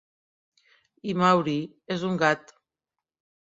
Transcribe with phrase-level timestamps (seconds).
[1.13, 1.55] I Maury
[1.97, 2.55] és un gat.